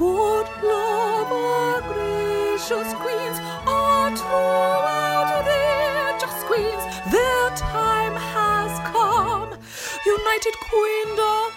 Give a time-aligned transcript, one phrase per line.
[0.00, 3.38] Good love, our gracious queens,
[6.46, 6.84] queens.
[7.12, 9.50] Their time has come.
[10.06, 11.52] United Queendom.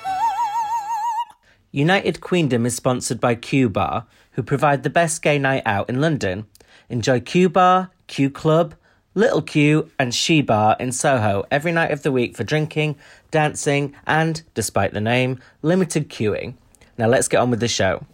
[1.71, 6.01] United Queendom is sponsored by Q Bar, who provide the best gay night out in
[6.01, 6.45] London.
[6.89, 8.75] Enjoy Q Bar, Q Club,
[9.15, 12.97] Little Q, and She Bar in Soho every night of the week for drinking,
[13.31, 16.55] dancing, and, despite the name, limited queuing.
[16.97, 18.05] Now let's get on with the show.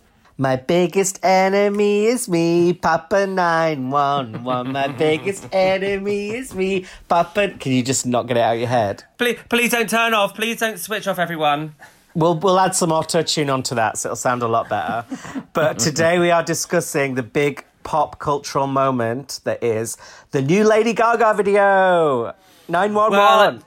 [0.41, 4.71] My biggest enemy is me, Papa 911.
[4.71, 7.49] My biggest enemy is me, Papa.
[7.59, 9.03] Can you just not get it out of your head?
[9.17, 10.33] Please, please don't turn off.
[10.35, 11.75] Please don't switch off, everyone.
[12.15, 15.03] We'll, we'll add some auto tune onto that so it'll sound a lot better.
[15.51, 19.97] but today we are discussing the big pop cultural moment that is
[20.31, 22.33] the new Lady Gaga video
[22.69, 23.11] 911.
[23.11, 23.59] Well,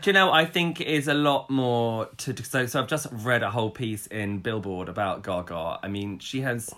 [0.00, 0.32] do you know?
[0.32, 2.66] I think is a lot more to so.
[2.66, 5.78] So I've just read a whole piece in Billboard about Gaga.
[5.82, 6.74] I mean, she has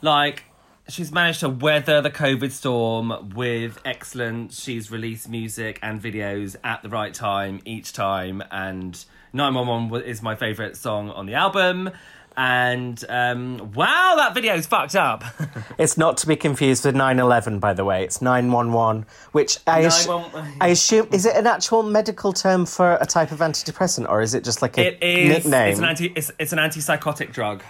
[0.00, 0.44] like
[0.88, 4.62] she's managed to weather the COVID storm with excellence.
[4.62, 10.34] She's released music and videos at the right time each time, and 911 is my
[10.34, 11.90] favorite song on the album.
[12.36, 15.24] And um, wow, that video's fucked up.
[15.78, 18.04] It's not to be confused with 911, by the way.
[18.04, 20.56] It's 911, which I, assu- 911.
[20.60, 24.34] I assume is it an actual medical term for a type of antidepressant, or is
[24.34, 25.28] it just like a it is.
[25.44, 25.70] nickname?
[25.70, 26.12] It's an anti.
[26.14, 27.62] It's, it's an antipsychotic drug.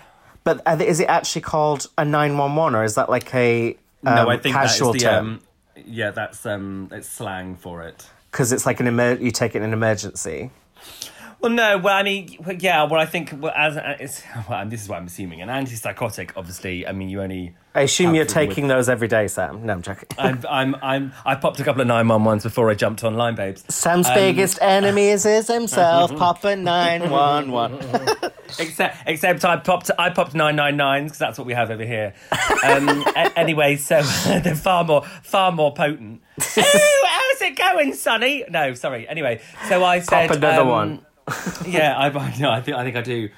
[0.45, 4.37] But is it actually called a 911, or is that like a um, no, I
[4.37, 5.27] think casual that is the term?
[5.27, 5.41] um.
[5.87, 6.89] Yeah, that's um.
[6.93, 8.07] It's slang for it.
[8.31, 10.51] Because it's like an emer- you take it in an emergency.
[11.43, 11.77] Well, no.
[11.79, 12.85] Well, I mean, yeah.
[12.85, 15.43] Well, I think well, as uh, it's, well, and this is what I'm assuming.
[15.43, 16.87] An antipsychotic, obviously.
[16.87, 17.55] I mean, you only.
[17.75, 19.65] I assume you're to with- taking those every day, Sam.
[19.67, 20.09] No, I'm joking.
[20.19, 21.13] I'm, I'm, I'm.
[21.25, 23.65] I popped a couple of nine one ones before I jumped online, babes.
[23.75, 26.15] Sam's Um, biggest enemy is himself.
[26.17, 28.31] Papa 911.
[28.59, 31.85] Except, except I popped, I popped nine nine nines because that's what we have over
[31.85, 32.13] here.
[32.63, 36.21] Um, a- anyway, so they're far more, far more potent.
[36.39, 36.63] Ooh,
[37.09, 38.45] how's it going, Sonny?
[38.51, 39.09] No, sorry.
[39.09, 41.07] Anyway, so I said Pop another um, one.
[41.67, 43.29] yeah, I no, I think I think I do.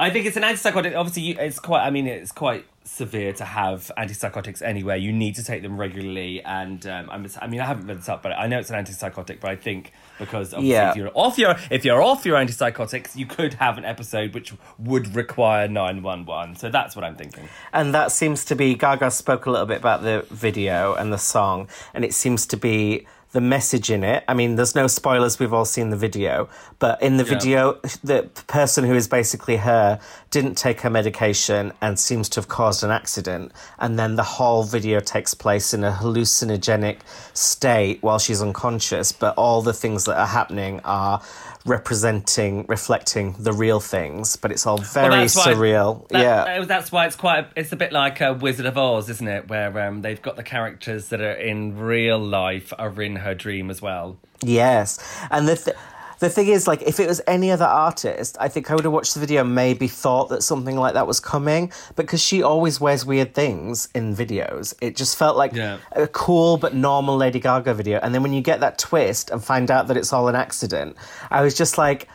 [0.00, 0.96] I think it's an antipsychotic.
[0.96, 1.84] Obviously, you, it's quite.
[1.84, 4.98] I mean, it's quite severe to have antipsychotics anyway.
[4.98, 8.08] You need to take them regularly, and um, I'm, I mean, I haven't read this
[8.08, 9.40] up, but I know it's an antipsychotic.
[9.40, 10.90] But I think because obviously Yeah.
[10.90, 14.54] if you're off your if you're off your antipsychotics, you could have an episode which
[14.78, 16.54] would require nine one one.
[16.54, 17.48] So that's what I'm thinking.
[17.72, 21.18] And that seems to be Gaga spoke a little bit about the video and the
[21.18, 24.24] song, and it seems to be the message in it.
[24.26, 27.28] I mean, there's no spoilers, we've all seen the video, but in the Yeah.
[27.28, 27.72] video,
[28.02, 29.98] the person who is basically her
[30.30, 33.52] didn't take her medication and seems to have caused an accident.
[33.78, 36.98] And then the whole video takes place in a hallucinogenic
[37.34, 41.20] state while she's unconscious, but all the things that are happening are
[41.66, 46.08] representing, reflecting the real things, but it's all very why- surreal.
[46.08, 46.60] That- yeah.
[46.60, 47.48] uh, that's why it's quite.
[47.56, 49.48] It's a bit like a Wizard of Oz, isn't it?
[49.48, 53.70] Where um, they've got the characters that are in real life are in her dream
[53.70, 54.18] as well.
[54.42, 54.98] Yes,
[55.30, 55.76] and the th-
[56.18, 58.92] the thing is, like, if it was any other artist, I think I would have
[58.92, 62.80] watched the video, and maybe thought that something like that was coming, because she always
[62.80, 64.74] wears weird things in videos.
[64.80, 65.78] It just felt like Yeah.
[65.92, 69.42] a cool but normal Lady Gaga video, and then when you get that twist and
[69.42, 70.96] find out that it's all an accident,
[71.30, 72.08] I was just like.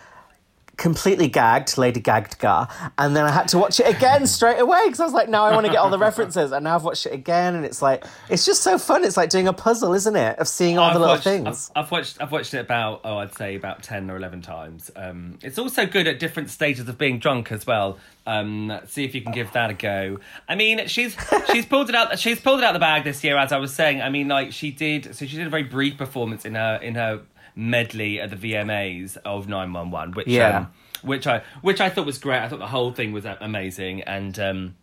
[0.75, 2.67] Completely gagged, Lady Gagged Gar,
[2.97, 5.43] and then I had to watch it again straight away because I was like, now
[5.45, 7.79] I want to get all the references, and now I've watched it again, and it's
[7.79, 9.05] like, it's just so fun.
[9.05, 11.71] It's like doing a puzzle, isn't it, of seeing all I've the little watched, things.
[11.75, 12.21] I've, I've watched.
[12.21, 13.01] I've watched it about.
[13.03, 14.89] Oh, I'd say about ten or eleven times.
[14.95, 17.99] Um, it's also good at different stages of being drunk as well.
[18.25, 20.19] Um, see if you can give that a go.
[20.49, 21.15] I mean, she's
[21.51, 22.17] she's pulled it out.
[22.17, 24.01] She's pulled it out the bag this year, as I was saying.
[24.01, 25.15] I mean, like she did.
[25.15, 27.21] So she did a very brief performance in her in her
[27.55, 30.57] medley at the VMAs of nine one one, which Yeah.
[30.57, 32.39] um, which I which I thought was great.
[32.41, 34.75] I thought the whole thing was amazing, and um,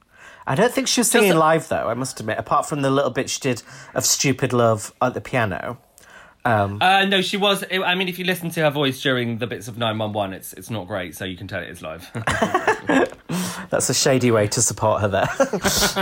[0.46, 1.88] I don't think she was singing live though.
[1.88, 3.62] I must admit, apart from the little bit she did
[3.94, 5.78] of "Stupid Love" at the piano.
[6.42, 7.64] Um, uh, no, she was.
[7.70, 10.32] I mean, if you listen to her voice during the bits of nine one one,
[10.32, 11.14] it's it's not great.
[11.14, 12.10] So you can tell it is live.
[13.70, 15.26] That's a shady way to support her there.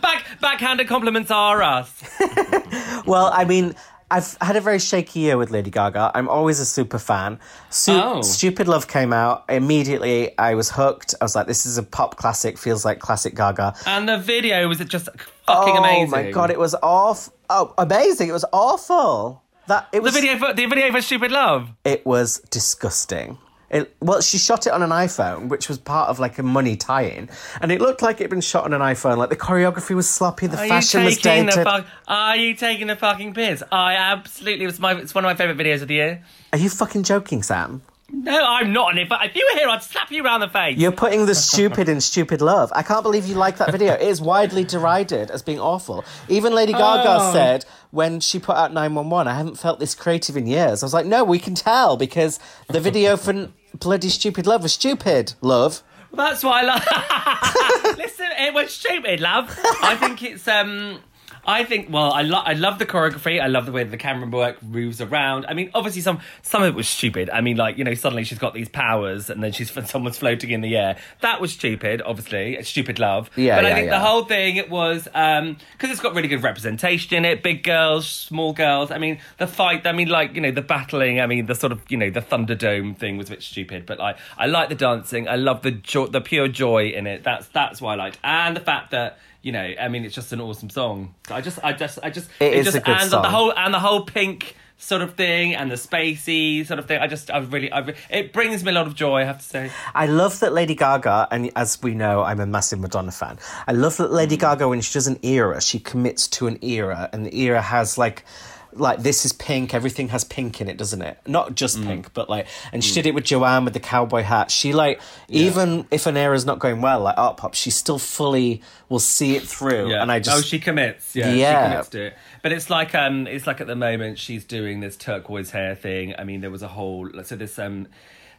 [0.00, 2.02] Back backhanded compliments are us.
[3.06, 3.74] well, I mean,
[4.10, 6.10] I've had a very shaky year with Lady Gaga.
[6.14, 7.38] I'm always a super fan.
[7.70, 8.22] Su- Oh.
[8.22, 10.36] Stupid Love came out immediately.
[10.38, 11.14] I was hooked.
[11.20, 12.58] I was like, this is a pop classic.
[12.58, 13.74] Feels like classic Gaga.
[13.86, 15.06] And the video was just
[15.46, 16.06] fucking oh amazing.
[16.18, 17.32] Oh my god, it was awful.
[17.48, 18.28] Oh, amazing!
[18.28, 19.42] It was awful.
[19.66, 20.14] That it the was.
[20.14, 21.68] video for the video for Stupid Love.
[21.84, 23.38] It was disgusting.
[23.70, 26.76] It, well, she shot it on an iPhone, which was part of like a money
[26.76, 27.28] tie-in,
[27.60, 29.16] and it looked like it had been shot on an iPhone.
[29.16, 31.60] Like the choreography was sloppy, the Are fashion you was taking dated.
[31.60, 31.86] the fuck?
[32.08, 33.62] Are you taking the fucking piss?
[33.70, 34.66] I absolutely.
[34.66, 34.94] was my.
[34.96, 36.24] It's one of my favorite videos of the year.
[36.52, 37.82] Are you fucking joking, Sam?
[38.12, 38.90] No, I'm not.
[38.90, 40.76] And if, if you were here, I'd slap you around the face.
[40.76, 42.72] You're putting the stupid in stupid love.
[42.74, 43.92] I can't believe you like that video.
[43.92, 46.04] It is widely derided as being awful.
[46.28, 47.32] Even Lady Gaga Oh.
[47.32, 50.82] said when she put out 911, I haven't felt this creative in years.
[50.82, 54.72] I was like, no, we can tell because the video for Bloody Stupid Love was
[54.72, 55.34] stupid.
[55.40, 55.82] Love.
[56.12, 57.96] That's why I love.
[57.98, 59.56] Listen, it was stupid, love.
[59.82, 61.00] I think it's um.
[61.44, 63.40] I think well, I love I love the choreography.
[63.40, 65.46] I love the way the camera work moves around.
[65.46, 67.30] I mean, obviously some some of it was stupid.
[67.30, 70.50] I mean, like you know, suddenly she's got these powers, and then she's someone's floating
[70.50, 70.96] in the air.
[71.20, 72.02] That was stupid.
[72.02, 73.30] Obviously, it's stupid love.
[73.36, 73.98] Yeah, but I think yeah.
[73.98, 77.42] the whole thing it was um because it's got really good representation in it.
[77.42, 78.90] Big girls, small girls.
[78.90, 79.86] I mean, the fight.
[79.86, 81.20] I mean, like you know, the battling.
[81.20, 83.98] I mean, the sort of you know the Thunderdome thing was a bit stupid, but
[83.98, 85.28] like I like the dancing.
[85.28, 87.24] I love the jo- the pure joy in it.
[87.24, 89.18] That's that's why I liked, and the fact that.
[89.42, 91.14] You know, I mean, it's just an awesome song.
[91.30, 93.22] I just, I just, I just, It is just, a good and song.
[93.22, 97.00] the whole, and the whole pink sort of thing, and the spacey sort of thing.
[97.00, 99.20] I just, I really, I, it brings me a lot of joy.
[99.20, 99.70] I have to say.
[99.94, 103.38] I love that Lady Gaga, and as we know, I'm a massive Madonna fan.
[103.66, 104.40] I love that Lady mm.
[104.40, 107.96] Gaga, when she does an era, she commits to an era, and the era has
[107.98, 108.24] like.
[108.72, 109.74] Like this is pink.
[109.74, 111.18] Everything has pink in it, doesn't it?
[111.26, 114.50] Not just pink, but like, and she did it with Joanne with the cowboy hat.
[114.50, 118.62] She like, even if an era's not going well, like art pop, she still fully
[118.88, 119.90] will see it through.
[119.90, 120.02] Yeah.
[120.02, 121.14] And I just, oh, she commits.
[121.16, 121.62] Yeah, Yeah.
[121.64, 122.16] she commits to it.
[122.42, 126.14] But it's like um, it's like at the moment she's doing this turquoise hair thing.
[126.18, 127.88] I mean, there was a whole so this um.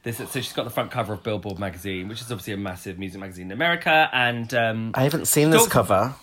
[0.03, 2.97] This, so she's got the front cover of Billboard magazine, which is obviously a massive
[2.97, 6.15] music magazine in America, and um, I haven't seen this cover.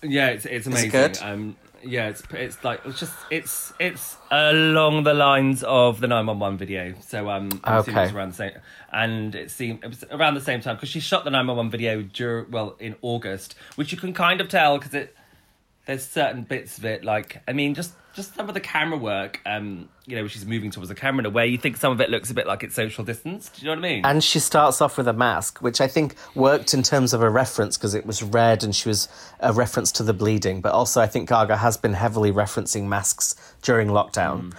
[0.00, 0.90] yeah, it's it's amazing.
[0.90, 1.18] good?
[1.20, 6.26] Um, yeah, it's it's like it's just it's it's along the lines of the nine
[6.26, 6.94] one one video.
[7.00, 8.04] So um, Okay.
[8.04, 8.52] it's around the same,
[8.92, 11.56] and it seemed it was around the same time because she shot the nine one
[11.56, 15.14] one video during well in August, which you can kind of tell because it
[15.86, 19.40] there's certain bits of it like I mean just just some of the camera work.
[19.44, 22.00] Um, you know, she's moving towards the camera in a way you think some of
[22.00, 23.50] it looks a bit like it's social distance.
[23.50, 24.06] Do you know what I mean?
[24.06, 27.28] And she starts off with a mask, which I think worked in terms of a
[27.28, 29.08] reference because it was red and she was
[29.40, 30.62] a reference to the bleeding.
[30.62, 34.54] But also, I think Gaga has been heavily referencing masks during lockdown.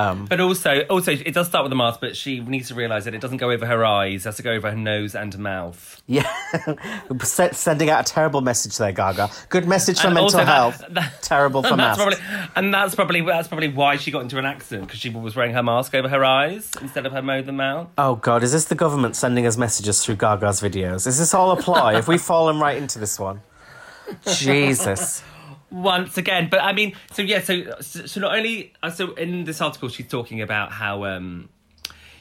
[0.00, 3.04] Um, But also, also it does start with the mask, but she needs to realise
[3.04, 5.36] that it doesn't go over her eyes; it has to go over her nose and
[5.38, 6.02] mouth.
[6.06, 6.30] yeah,
[7.52, 9.30] sending out a terrible message there, Gaga.
[9.48, 10.84] Good message for And mental that- health.
[10.90, 12.20] that- terrible for masks.
[12.56, 15.52] and that's probably that's probably why she got into an accident because she was wearing
[15.54, 17.88] her mask over her eyes instead of her mouth and mouth.
[17.98, 21.06] Oh God, is this the government sending us messages through Gaga's videos?
[21.06, 21.94] Is this all a ploy?
[21.94, 23.42] Have we fallen right into this one?
[24.26, 25.22] Jesus.
[25.70, 26.48] Once again.
[26.50, 30.08] But I mean, so yeah, so so not only uh, so in this article she's
[30.08, 31.48] talking about how um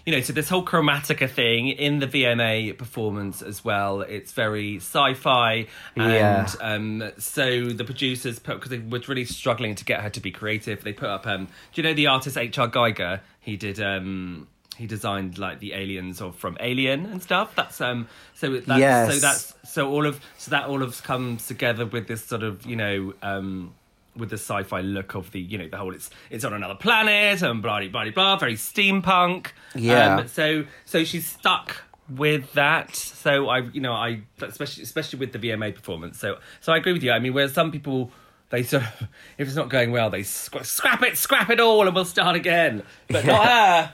[0.05, 4.01] you know, so this whole chromatica thing in the VMA performance as well.
[4.01, 6.47] It's very sci-fi, and Yeah.
[6.61, 10.31] um, so the producers put because they were really struggling to get her to be
[10.31, 10.83] creative.
[10.83, 12.69] They put up, um, do you know the artist H.R.
[12.69, 13.19] Giger?
[13.39, 13.79] He did.
[13.79, 14.47] Um,
[14.79, 17.53] he designed like the aliens of from Alien and stuff.
[17.55, 18.07] That's um.
[18.33, 19.13] So that's, Yes.
[19.13, 22.65] so that's so all of so that all of comes together with this sort of
[22.65, 23.73] you know um
[24.15, 27.41] with the sci-fi look of the you know the whole it's it's on another planet
[27.43, 30.15] and blah blah blah blah very steampunk Yeah.
[30.17, 35.31] um, so so she's stuck with that so i you know i especially especially with
[35.31, 38.11] the vma performance so so i agree with you i mean where some people
[38.49, 41.85] they sort of if it's not going well they scra- scrap it scrap it all
[41.85, 43.93] and we'll start again but not her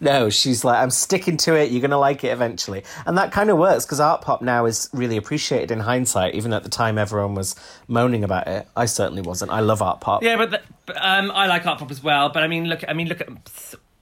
[0.00, 1.70] No, she's like, I'm sticking to it.
[1.70, 2.84] You're going to like it eventually.
[3.06, 6.52] And that kind of works because art pop now is really appreciated in hindsight, even
[6.52, 7.56] at the time everyone was
[7.88, 8.68] moaning about it.
[8.76, 9.50] I certainly wasn't.
[9.50, 10.22] I love art pop.
[10.22, 12.28] Yeah, but, the, but um, I like art pop as well.
[12.28, 13.28] But I mean, look, I mean, look at.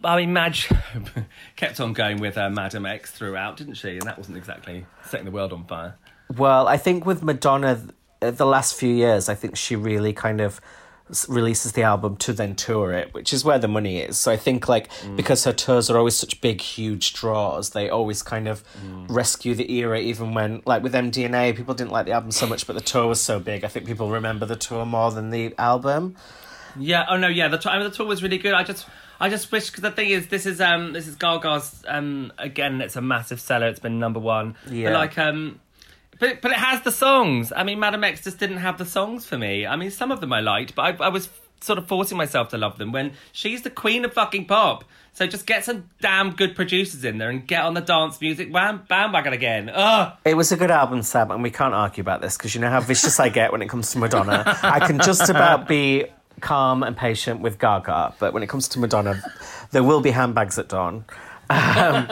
[0.04, 0.70] I mean, Madge
[1.56, 3.94] kept on going with uh, Madam X throughout, didn't she?
[3.94, 5.96] And that wasn't exactly setting the world on fire.
[6.36, 7.82] Well, I think with Madonna,
[8.20, 10.60] th- the last few years, I think she really kind of
[11.28, 14.18] releases the album to then tour it, which is where the money is.
[14.18, 18.22] So I think like because her tours are always such big, huge draws, they always
[18.22, 18.62] kind of
[19.08, 19.98] rescue the era.
[19.98, 23.06] Even when like with MDNA, people didn't like the album so much, but the tour
[23.06, 23.64] was so big.
[23.64, 26.16] I think people remember the tour more than the album.
[26.78, 27.06] Yeah.
[27.08, 27.28] Oh no.
[27.28, 27.48] Yeah.
[27.48, 28.52] The tour, I mean, the tour was really good.
[28.52, 28.86] I just,
[29.18, 32.80] I just wish because the thing is, this is um, this is Gaga's um, again.
[32.80, 33.66] It's a massive seller.
[33.66, 34.56] It's been number one.
[34.68, 34.90] Yeah.
[34.90, 35.60] But like um.
[36.18, 37.52] But, but it has the songs.
[37.54, 39.66] I mean, Madam X just didn't have the songs for me.
[39.66, 41.28] I mean, some of them I liked, but I, I was
[41.60, 44.84] sort of forcing myself to love them when she's the queen of fucking pop.
[45.12, 48.52] So just get some damn good producers in there and get on the dance music
[48.52, 49.68] bam- bandwagon again.
[49.68, 50.12] Ugh.
[50.24, 52.70] It was a good album, Sam, and we can't argue about this because you know
[52.70, 54.44] how vicious I get when it comes to Madonna.
[54.62, 56.06] I can just about be
[56.40, 59.20] calm and patient with Gaga, but when it comes to Madonna,
[59.72, 61.04] there will be handbags at dawn.
[61.50, 62.06] Um,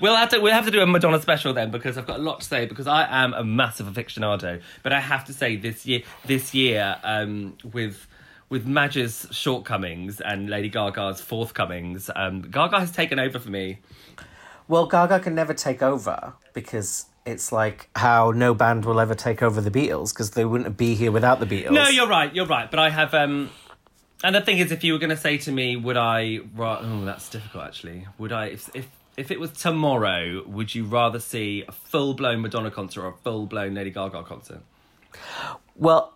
[0.00, 2.22] We'll have to we'll have to do a Madonna special then because I've got a
[2.22, 4.60] lot to say because I am a massive aficionado.
[4.82, 8.06] But I have to say this year this year um, with
[8.48, 13.80] with Madge's shortcomings and Lady Gaga's forthcomings, um, Gaga has taken over for me.
[14.68, 19.42] Well, Gaga can never take over because it's like how no band will ever take
[19.42, 21.72] over the Beatles because they wouldn't be here without the Beatles.
[21.72, 22.34] No, you're right.
[22.34, 22.70] You're right.
[22.70, 23.14] But I have.
[23.14, 23.50] um
[24.22, 26.40] And the thing is, if you were going to say to me, would I?
[26.58, 27.64] Oh, that's difficult.
[27.64, 28.46] Actually, would I?
[28.46, 33.02] If if if it was tomorrow, would you rather see a full blown Madonna concert
[33.02, 34.60] or a full blown Lady Gaga concert?
[35.76, 36.12] Well,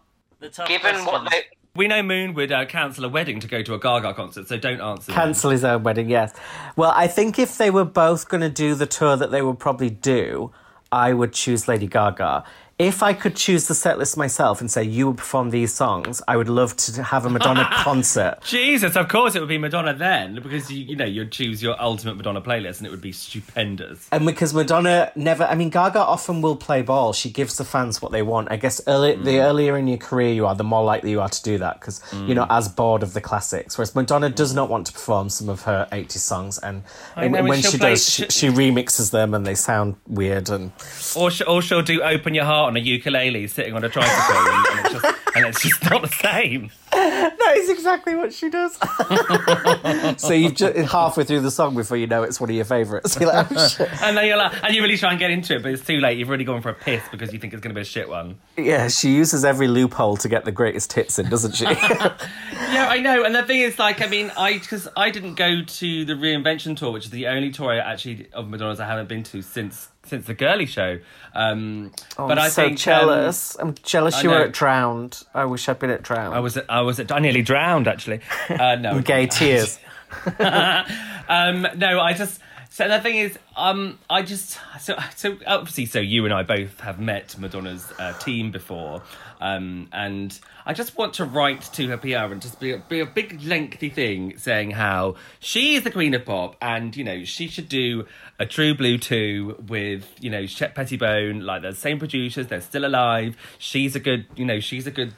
[0.66, 3.78] Given what they, We know Moon would uh, cancel a wedding to go to a
[3.78, 5.12] Gaga concert, so don't answer.
[5.12, 5.14] them.
[5.14, 6.32] cancel his own wedding, yes.
[6.76, 9.58] Well, I think if they were both going to do the tour that they would
[9.58, 10.52] probably do,
[10.90, 12.44] I would choose Lady Gaga.
[12.78, 16.22] If I could choose the set list myself and say you would perform these songs,
[16.28, 18.38] I would love to have a Madonna concert.
[18.44, 21.80] Jesus, of course it would be Madonna then, because you, you know you'd choose your
[21.82, 24.08] ultimate Madonna playlist, and it would be stupendous.
[24.12, 27.12] And because Madonna never, I mean, Gaga often will play ball.
[27.12, 28.52] She gives the fans what they want.
[28.52, 29.42] I guess early, the mm.
[29.42, 32.00] earlier in your career you are, the more likely you are to do that because
[32.12, 32.56] you're not mm.
[32.56, 33.76] as bored of the classics.
[33.76, 36.84] Whereas Madonna does not want to perform some of her 80s songs, and,
[37.16, 40.48] and know, and when she'll play- does, she, she remixes them and they sound weird.
[40.48, 40.70] And
[41.16, 44.36] Or, sh- or she'll do "Open Your Heart" on a ukulele, sitting on a tricycle,
[44.36, 46.70] and, and, it's just, and it's just not the same.
[46.92, 48.76] that is exactly what she does.
[50.20, 53.18] so you've just halfway through the song before you know it's one of your favourites.
[53.18, 53.88] You're like, oh, shit.
[54.02, 55.98] And then you're like, and you really try and get into it, but it's too
[55.98, 56.18] late.
[56.18, 58.08] You've already gone for a piss because you think it's going to be a shit
[58.08, 58.38] one.
[58.56, 61.64] Yeah, she uses every loophole to get the greatest hits in, doesn't she?
[61.64, 63.24] Yeah, I know.
[63.24, 66.76] And the thing is, like, I mean, I because I didn't go to the reinvention
[66.76, 69.88] tour, which is the only tour I actually of Madonna's I haven't been to since
[70.08, 70.98] since the Girly Show.
[71.34, 73.56] Um, but I'm I so think um, jealous.
[73.58, 75.22] I'm jealous you were at Drowned.
[75.34, 76.34] I wish I'd been at Drowned.
[76.34, 78.20] I was I was I nearly drowned actually.
[78.50, 79.78] Uh, no, Gay tears.
[80.38, 82.40] um, no, I just.
[82.70, 86.78] So the thing is, um, I just so so obviously so you and I both
[86.80, 89.02] have met Madonna's uh, team before,
[89.40, 93.00] um, and I just want to write to her PR and just be a, be
[93.00, 97.24] a big lengthy thing saying how she is the queen of pop, and you know
[97.24, 98.06] she should do
[98.38, 102.84] a True Blue two with you know Shep Pettibone, like the same producers, they're still
[102.84, 103.36] alive.
[103.58, 105.14] She's a good, you know, she's a good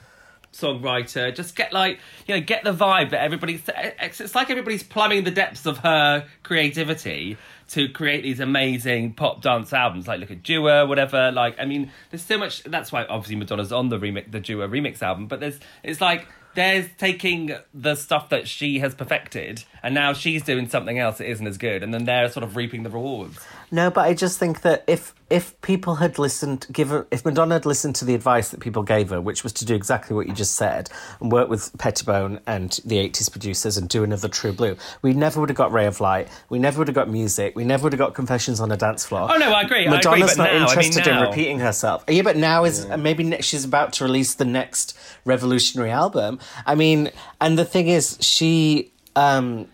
[0.53, 1.35] songwriter.
[1.35, 3.63] Just get like you know, get the vibe that everybody's.
[3.69, 7.37] It's like everybody's plumbing the depths of her creativity
[7.69, 10.09] to create these amazing pop dance albums.
[10.09, 11.31] Like look at Dua, whatever.
[11.33, 12.63] Like I mean, there's so much.
[12.65, 15.27] That's why obviously Madonna's on the remix, the Dua remix album.
[15.27, 16.27] But there's it's like.
[16.53, 21.31] There's taking the stuff that she has perfected, and now she's doing something else that
[21.31, 23.39] isn't as good, and then they're sort of reaping the rewards.
[23.71, 27.65] No, but I just think that if if people had listened, given if Madonna had
[27.65, 30.35] listened to the advice that people gave her, which was to do exactly what you
[30.35, 34.77] just said, and work with Pettibone and the '80s producers and do another True Blue,
[35.03, 36.29] we never would have got Ray of Light.
[36.49, 37.55] We never would have got music.
[37.55, 39.29] We never would have got Confessions on a Dance Floor.
[39.33, 41.59] Oh, no, I agree, I agree, Madonna's but not now, I mean, interested in repeating
[41.61, 42.05] herself.
[42.09, 46.41] Yeah, but now is maybe ne- she's about to release the next revolutionary album.
[46.67, 47.11] I mean,
[47.41, 48.93] and the thing is, she.
[49.17, 49.67] Um,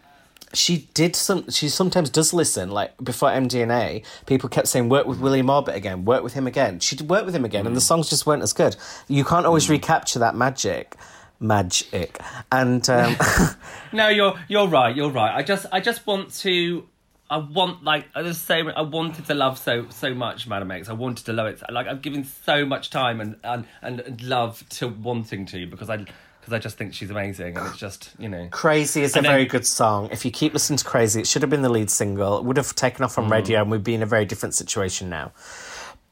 [0.53, 5.19] she did some she sometimes does listen like before mdna people kept saying work with
[5.19, 7.81] william orbit again work with him again she did work with him again and the
[7.81, 8.77] songs just weren't as good
[9.09, 10.97] you can't always recapture that magic
[11.41, 12.19] magic
[12.53, 13.17] and um
[13.93, 14.95] No, you're you're right.
[14.95, 15.35] You're right.
[15.35, 16.87] I just I just want to.
[17.29, 18.71] I want like I was saying.
[18.77, 20.89] I wanted to love so so much, Madam X.
[20.89, 21.63] I wanted to love it.
[21.71, 26.05] Like I've given so much time and and, and love to wanting to because I
[26.47, 28.47] because I just think she's amazing and it's just you know.
[28.53, 31.43] crazy is a then- very good song if you keep listening to crazy it should
[31.43, 33.33] have been the lead single it would have taken off on hmm.
[33.33, 35.33] radio and we'd be in a very different situation now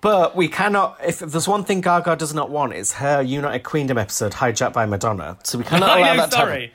[0.01, 3.97] but we cannot if there's one thing gaga does not want it's her united queendom
[3.97, 6.71] episode hijacked by madonna so we cannot allow know, that to happen.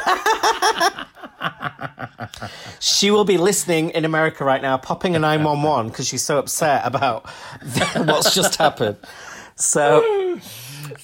[0.00, 1.06] sorry.
[2.80, 6.82] She will be listening in America right now, popping a 911 because she's so upset
[6.84, 7.28] about
[7.96, 8.96] what's just happened.
[9.56, 10.00] So,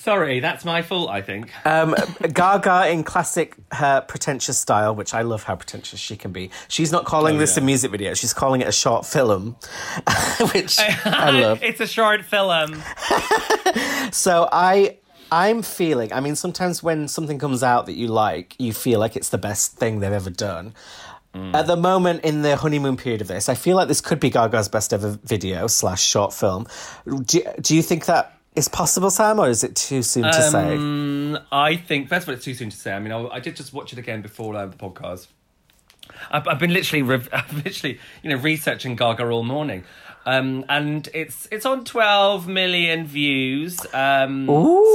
[0.07, 1.11] Sorry, that's my fault.
[1.11, 1.51] I think.
[1.67, 1.97] um,
[2.33, 6.51] Gaga in classic her pretentious style, which I love how pretentious she can be.
[6.69, 7.63] She's not calling Oh, this yeah.
[7.65, 9.57] a music video; she's calling it a short film,
[10.55, 11.61] which I love.
[11.63, 12.83] it's a short film.
[14.13, 14.99] So I
[15.33, 19.17] I'm feeling I mean sometimes when something comes out that you like, you feel like
[19.17, 20.75] it's the best thing they've ever done.
[21.53, 24.31] At the moment in the honeymoon period of this, I feel like this could be
[24.31, 26.67] Gaga's best ever video slash short film.
[27.05, 30.75] Do, do you think that is possible, Sam, or is it too soon to say?
[30.75, 32.93] Um, I think first of all, it's too soon to say.
[32.93, 35.29] I mean, I, I did just watch it again before uh, the podcast.
[36.31, 39.85] I've, I've been literally, I've literally, you know, researching Gaga all morning,
[40.25, 44.47] um, and it's it's on twelve million views um,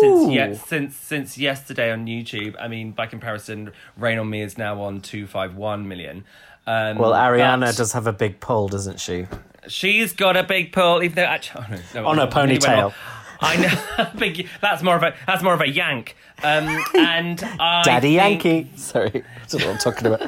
[0.02, 2.56] since ye- since since yesterday on YouTube.
[2.60, 6.26] I mean, by comparison, Rain on Me is now on two five one million.
[6.68, 9.28] Um, Well, Ariana but does have a big pull, doesn't she?
[9.68, 12.64] She's got a big pull, even though actually, oh no, On her I nearly went
[12.64, 12.86] ponytail.
[12.86, 14.10] off- I know.
[14.20, 16.16] Big, that's more of a that's more of a yank.
[16.44, 18.72] Um, and I Daddy think- Yankee.
[18.78, 20.22] Sorry, I what I'm talking about.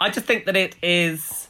[0.00, 1.48] I just think that it is.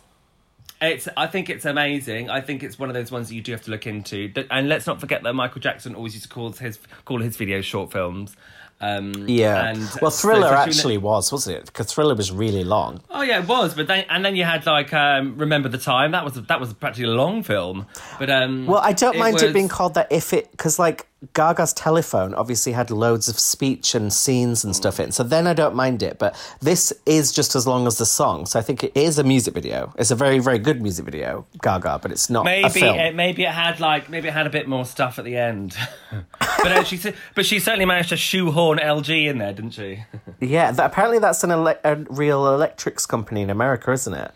[0.81, 1.09] It's.
[1.17, 2.29] I think it's amazing.
[2.31, 4.31] I think it's one of those ones that you do have to look into.
[4.51, 7.63] And let's not forget that Michael Jackson always used to call his call his videos
[7.65, 8.37] short films.
[8.81, 9.71] Um, Yeah.
[9.71, 11.67] And well, Thriller when- actually was, wasn't it?
[11.67, 13.01] Because Thriller was really long.
[13.11, 13.75] Oh yeah, it was.
[13.75, 16.11] But then and then you had like um, Remember the Time.
[16.13, 17.87] That was that was practically a long film.
[18.19, 21.73] But um, Well, I don't mind it being called that if it because like Gaga's
[21.73, 25.13] telephone obviously had loads of speech and scenes and stuff in.
[25.13, 26.19] So then I don't mind it.
[26.19, 28.45] But this is just as long as the song.
[28.45, 29.95] So I think it is a music video.
[29.99, 33.45] It's a very very good music video, Gaga, but it's not a Maybe it, maybe
[33.45, 35.75] it had like maybe it had a bit more stuff at the end,
[36.39, 37.01] but uh, she
[37.35, 40.05] but she certainly managed to shoehorn LG in there, didn't she?
[40.39, 44.33] Yeah, that, apparently that's an ele- a real electrics company in America, isn't it?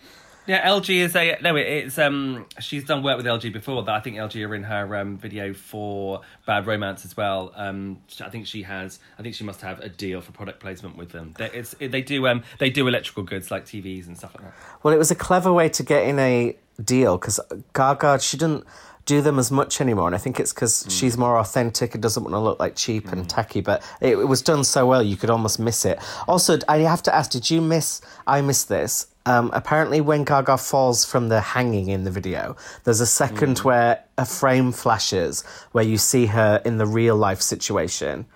[0.50, 1.54] Yeah, LG is a no.
[1.54, 2.44] It's um.
[2.58, 3.84] She's done work with LG before.
[3.84, 7.52] That I think LG are in her um video for Bad Romance as well.
[7.54, 8.98] Um, I think she has.
[9.16, 11.34] I think she must have a deal for product placement with them.
[11.38, 14.54] They, it's they do um they do electrical goods like TVs and stuff like that.
[14.82, 17.38] Well, it was a clever way to get in a deal because
[17.72, 18.64] Gaga she didn't
[19.10, 22.22] do them as much anymore, and I think it's because she's more authentic and doesn't
[22.24, 23.60] want to look like cheap and tacky.
[23.60, 25.98] But it, it was done so well, you could almost miss it.
[26.26, 28.00] Also, I have to ask: Did you miss?
[28.26, 29.06] I missed this.
[29.26, 34.02] Um, apparently, when Gaga falls from the hanging in the video, there's a second where
[34.16, 38.26] a frame flashes where you see her in the real life situation.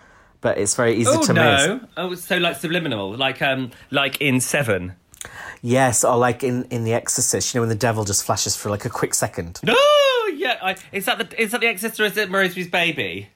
[0.41, 1.67] But it's very easy Oh to miss.
[1.67, 1.81] no!
[1.97, 4.93] Oh, so like subliminal, like um like in Seven.
[5.63, 8.69] Yes, or like in, in The Exorcist, you know, when the devil just flashes for
[8.69, 9.61] like a quick second.
[9.63, 9.73] No,
[10.45, 10.59] yeah.
[10.63, 13.29] I, is that the is that the Exorcist or is it Rosemary's Baby?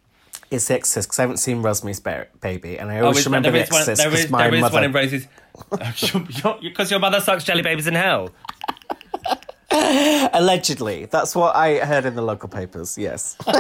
[0.50, 3.26] It's The Exorcist because I haven't seen Rosemary's Ba- Baby, and I Oh, always is-
[3.26, 4.74] remember there The is one- Exorcist there because is- my there is mother.
[4.74, 5.26] one in Rosie's.
[6.62, 8.30] Because your mother sucks jelly babies in hell.
[10.32, 12.96] Allegedly, that's what I heard in the local papers.
[12.96, 13.52] Yes, they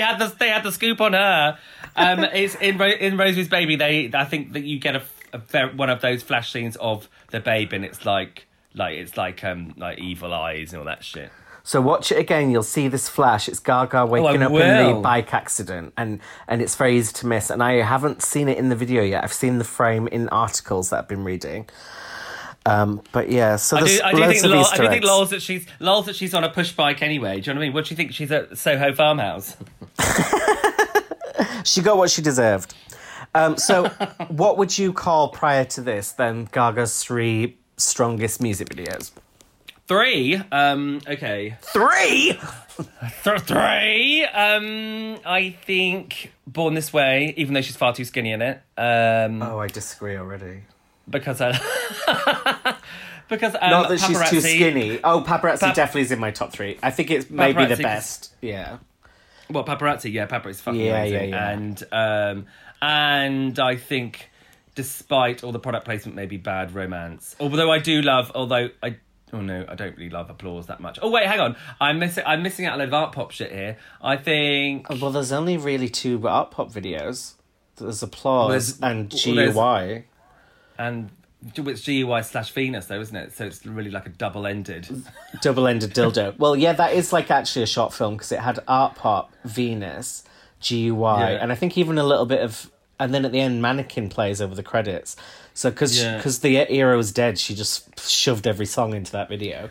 [0.00, 1.58] had the they had the scoop on her.
[1.96, 3.76] Um, it's in in Rosie's Baby.
[3.76, 5.02] They I think that you get a,
[5.34, 8.45] a one of those flash scenes of the babe, and it's like
[8.76, 11.30] like it's like um like evil eyes and all that shit.
[11.64, 12.50] so watch it again.
[12.50, 13.48] You'll see this flash.
[13.48, 17.50] It's Gaga waking up in the bike accident, and and it's very easy to miss.
[17.50, 19.24] And I haven't seen it in the video yet.
[19.24, 21.68] I've seen the frame in articles that I've been reading.
[22.66, 25.04] Um, but yeah, so I do, I do loads think of lol, I do think
[25.04, 27.40] lols that she's lols that she's on a push bike anyway.
[27.40, 27.74] Do you know what I mean?
[27.74, 29.56] What do you think she's at Soho Farmhouse?
[31.64, 32.74] She got what she deserved.
[33.34, 33.88] Um, so,
[34.28, 39.12] what would you call prior to this then Gaga's three strongest music videos?
[39.86, 40.34] Three.
[40.50, 41.00] Um.
[41.06, 41.56] Okay.
[41.60, 42.38] Three.
[43.22, 44.24] Th- three.
[44.24, 45.18] Um.
[45.24, 48.60] I think Born This Way, even though she's far too skinny in it.
[48.76, 49.42] Um.
[49.42, 50.62] Oh, I disagree already.
[51.08, 51.52] Because I.
[53.28, 54.98] because um, Not that she's too skinny.
[55.04, 56.78] Oh, paparazzi Pap- definitely is in my top three.
[56.82, 58.34] I think it's maybe the best.
[58.42, 58.78] Yeah.
[59.48, 61.50] Well, paparazzi, yeah, paparazzi's fucking Yeah, amazing, yeah, yeah.
[61.50, 62.46] and um,
[62.82, 64.28] and I think,
[64.76, 67.34] despite all the product placement, maybe bad romance.
[67.40, 68.98] Although I do love, although I.
[69.32, 71.00] Oh no, I don't really love applause that much.
[71.02, 72.22] Oh wait, hang on, I'm missing.
[72.24, 73.76] I'm missing out a load of art pop shit here.
[74.00, 74.88] I think.
[74.88, 77.34] Uh, well, there's only really two art pop videos.
[77.76, 80.04] There's Applause and well, GUI.
[80.78, 81.10] and
[81.54, 82.20] it's G.U.Y.
[82.22, 83.32] slash Venus though, isn't it?
[83.36, 84.88] So it's really like a double ended.
[85.42, 86.36] Double ended dildo.
[86.38, 90.24] Well, yeah, that is like actually a short film because it had art pop, Venus,
[90.60, 91.38] G.U.Y., Yeah.
[91.42, 92.70] and I think even a little bit of.
[92.98, 95.16] And then at the end, Mannequin plays over the credits.
[95.54, 96.20] So, because Yeah.
[96.22, 99.68] the era was dead, she just shoved every song into that video.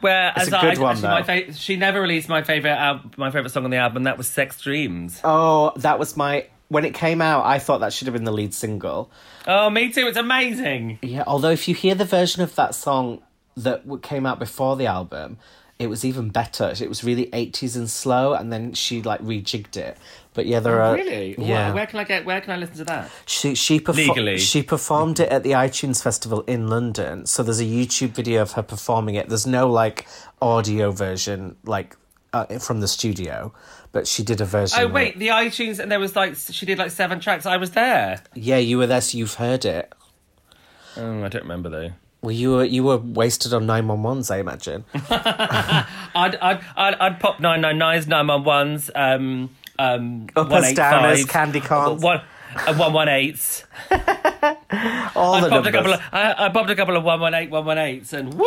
[0.00, 1.52] Where It's as a I, good one, actually, my though.
[1.52, 4.04] fa- she never released my favorite al- my favorite song on the album.
[4.04, 5.20] That was Sex Dreams.
[5.24, 6.46] Oh, that was my.
[6.68, 9.10] When it came out, I thought that should have been the lead single.
[9.46, 10.06] Oh, me too.
[10.06, 10.98] It's amazing.
[11.02, 13.22] Yeah, although if you hear the version of that song
[13.56, 15.38] that came out before the album,
[15.78, 16.72] it was even better.
[16.80, 19.96] It was really 80s and slow, and then she like rejigged it.
[20.34, 20.90] But yeah, there are.
[20.90, 21.34] Oh, Really?
[21.38, 21.66] Yeah.
[21.66, 22.24] Where, where can I get?
[22.24, 23.10] Where can I listen to that?
[23.26, 24.38] She she perfor- Legally.
[24.38, 27.26] she performed it at the iTunes Festival in London.
[27.26, 29.28] So there's a YouTube video of her performing it.
[29.28, 30.06] There's no like
[30.42, 31.96] audio version like
[32.32, 33.52] uh, from the studio,
[33.92, 34.80] but she did a version.
[34.80, 35.18] Oh wait, it.
[35.18, 37.46] the iTunes and there was like she did like seven tracks.
[37.46, 38.22] I was there.
[38.34, 39.92] yeah, you were there, so you've heard it.
[40.96, 41.90] Oh, I don't remember though.
[42.20, 44.84] Well, you were you were wasted on nine one ones, I imagine.
[44.94, 51.22] I'd I'd I'd, I'd pop nine nine nines, nine one ones, um um Uppers, downers,
[51.24, 52.02] 185s, candy corns.
[52.02, 52.20] one
[52.76, 53.64] one one eights.
[53.90, 55.72] All I the popped a numbers.
[55.72, 58.32] couple of I, I popped a couple of one one eight one one eights, and
[58.34, 58.44] woo!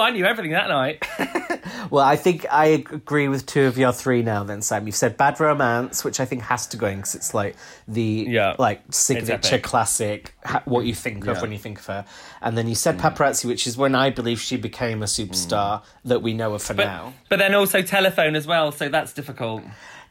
[0.00, 1.06] I knew everything that night.
[1.90, 4.42] Well, I think I agree with two of your three now.
[4.42, 7.34] Then Sam, you've said "Bad Romance," which I think has to go in because it's
[7.34, 8.56] like the Yeah.
[8.58, 10.34] like signature classic.
[10.44, 11.34] Ha- what you think of Yeah.
[11.34, 11.42] Mm.
[11.42, 12.04] when you think of her,
[12.40, 16.22] and then you said "Paparazzi," which is when I believe she became a superstar that
[16.22, 17.12] we know of for But, now.
[17.28, 19.62] but then also telephone as well, so that's difficult.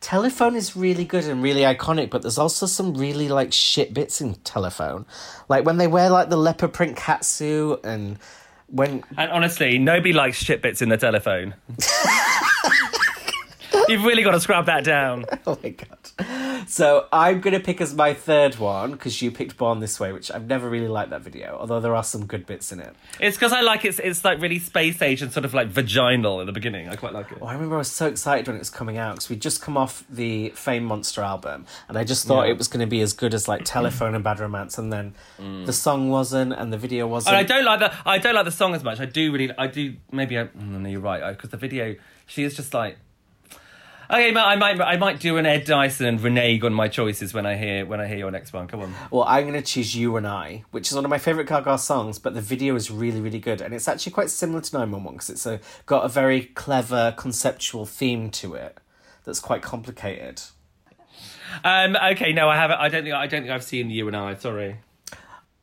[0.03, 4.19] Telephone is really good and really iconic, but there's also some really like shit bits
[4.19, 5.05] in Telephone,
[5.47, 8.19] like when they wear like the leopard print catsuit and
[8.67, 11.53] when And honestly, nobody likes shit bits in the telephone.
[13.87, 15.23] You've really got to scrub that down.
[15.47, 15.97] Oh my god.
[16.67, 20.31] So I'm gonna pick as my third one because you picked Born This Way, which
[20.31, 22.95] I've never really liked that video, although there are some good bits in it.
[23.19, 26.39] It's because I like it's it's like really space age and sort of like vaginal
[26.39, 26.89] at the beginning.
[26.89, 27.37] I quite like it.
[27.41, 29.61] Oh, I remember I was so excited when it was coming out because we'd just
[29.61, 32.51] come off the Fame Monster album, and I just thought Yeah.
[32.53, 35.13] it was going to be as good as like Telephone and Bad Romance, and then
[35.65, 37.35] the song wasn't, and the video wasn't.
[37.35, 38.99] And I don't like the I don't like the song as much.
[38.99, 41.95] I do really I do maybe I mm, no you're right because the video
[42.25, 42.97] she is just like
[44.13, 47.33] okay but I might I might do an Ed Dyson and renege on my choices
[47.33, 48.67] when I hear when I hear your next one.
[48.67, 48.93] Come on.
[49.11, 51.77] Well, I'm going to choose You and I, which is one of my favourite Gaga
[51.77, 53.61] songs, but the video is really, really good.
[53.61, 57.85] And it's actually quite similar to 911 because it's a, got a very clever conceptual
[57.85, 58.79] theme to it
[59.25, 60.41] that's quite complicated.
[61.63, 64.15] Um okay no I haven't I don't think I don't think I've seen you and
[64.15, 64.77] I sorry.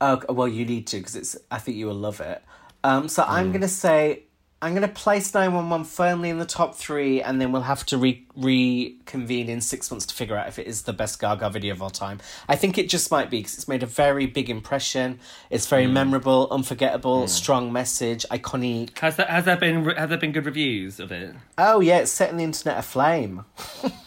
[0.00, 1.36] Oh, well, you need to because it's.
[1.50, 2.42] I think you will love it.
[2.82, 4.24] Um, so I'm going to say
[4.62, 7.96] I'm going to place 911 firmly in the top three, and then we'll have to
[7.96, 11.72] re- reconvene in six months to figure out if it is the best Gaga video
[11.72, 12.20] of all time.
[12.46, 15.18] I think it just might be because it's made a very big impression.
[15.48, 15.92] It's very mm.
[15.92, 17.28] memorable, unforgettable, mm.
[17.30, 18.98] strong message, iconic.
[18.98, 21.34] Has that has there been has there been good reviews of it?
[21.56, 23.46] Oh yeah, it's setting the internet aflame.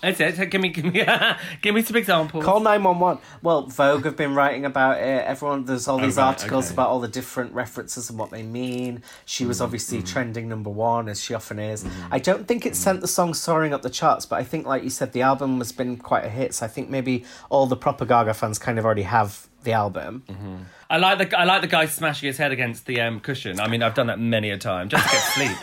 [0.04, 0.52] That's it.
[0.52, 1.04] Give me give me
[1.64, 2.46] give me some examples.
[2.46, 3.24] Call 911.
[3.42, 5.26] Well, Vogue have been writing about it.
[5.26, 6.76] Everyone, there's all oh, these right, articles okay.
[6.76, 9.02] about all the different references and what they mean.
[9.26, 11.84] She was mm, obviously trending number one, as she often is.
[11.84, 12.14] Mm-hmm.
[12.14, 13.12] I don't think it sent the mm-hmm.
[13.12, 15.98] song soaring up the charts, but I think, like you said, the album has been
[15.98, 16.54] quite a hit.
[16.54, 20.24] So I think maybe all the proper Gaga fans kind of already have the album.
[20.28, 20.56] Mm-hmm.
[20.90, 23.60] I like the I like the guy smashing his head against the um, cushion.
[23.60, 25.58] I mean, I've done that many a time just to get sleep.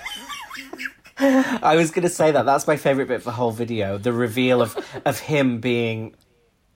[1.63, 2.47] I was going to say that.
[2.47, 3.99] That's my favourite bit of the whole video.
[3.99, 6.15] The reveal of, of him being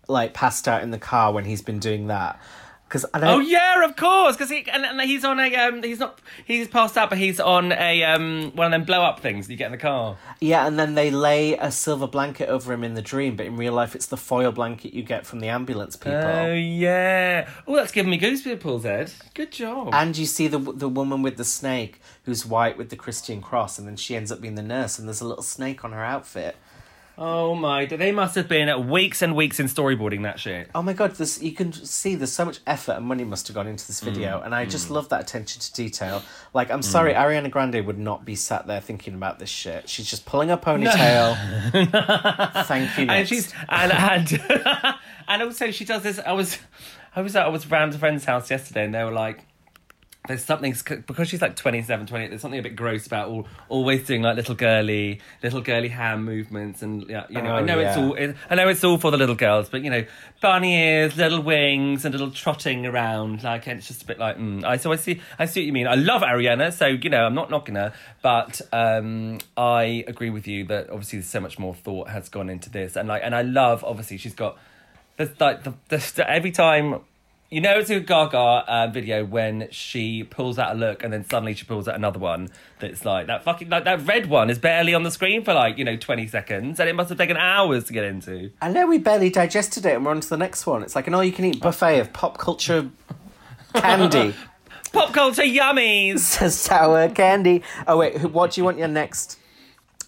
[0.06, 2.38] like passed out in the car when he's been doing that.
[2.88, 3.28] Because I don't.
[3.28, 6.68] Oh yeah, of course, because he and, and he's on a um, he's not he's
[6.68, 9.66] passed out, but he's on a um, one of them blow up things you get
[9.66, 10.16] in the car.
[10.38, 13.56] Yeah, and then they lay a silver blanket over him in the dream, but in
[13.56, 16.18] real life, it's the foil blanket you get from the ambulance people.
[16.18, 17.48] Oh yeah.
[17.66, 19.12] Oh, that's giving me goosebumps, Ed.
[19.34, 19.90] Good job.
[19.92, 23.78] and you see the the woman with the snake, who's white with the Christian cross,
[23.78, 26.04] and then she ends up being the nurse, and there's a little snake on her
[26.04, 26.56] outfit.
[27.18, 30.70] Oh my, they must have been weeks and weeks in storyboarding that shit.
[30.74, 33.54] Oh my god, this you can see there's so much effort and money must have
[33.54, 34.46] gone into this video, mm.
[34.46, 34.92] and I just mm.
[34.92, 36.22] love that attention to detail.
[36.52, 37.18] Like, I'm sorry, mm.
[37.18, 39.88] Ariana Grande would not be sat there thinking about this shit.
[39.88, 41.36] She's just pulling her ponytail.
[42.66, 43.06] Thank you.
[43.08, 44.42] and she's and and
[45.28, 46.18] and also she does this.
[46.18, 46.58] I was
[47.14, 49.46] I was at I was round a friend's house yesterday, and they were like.
[50.26, 50.74] There's something
[51.06, 52.28] because she's like 27, 28.
[52.30, 56.24] There's something a bit gross about all, always doing like little girly, little girly hand
[56.24, 57.50] movements, and yeah, you know.
[57.56, 59.84] I Oh, know it's all, it, I know it's all for the little girls, but
[59.84, 60.06] you know,
[60.40, 64.38] bunny ears, little wings, and little trotting around, like, it's just a bit like.
[64.38, 64.64] Mm.
[64.64, 65.86] I so I see, I see what you mean.
[65.86, 70.48] I love Ariana, so you know, I'm not knocking her, but um, I agree with
[70.48, 73.34] you that obviously there's so much more thought has gone into this, and like, and
[73.34, 74.56] I love obviously she's got
[75.18, 77.00] there's like the, the every time
[77.50, 81.24] you know it's a Gaga uh, video when she pulls out a look and then
[81.24, 82.48] suddenly she pulls out another one
[82.80, 85.78] that's like that fucking like that red one is barely on the screen for like
[85.78, 88.86] you know 20 seconds and it must have taken hours to get into I know
[88.86, 90.82] we barely digested it, and we're on to the next one.
[90.82, 92.90] It's like an all-you-can-eat buffet of pop culture
[93.74, 94.34] candy.
[94.92, 96.18] pop culture yummies
[96.50, 97.62] sour candy.
[97.86, 99.38] Oh wait, what do you want your next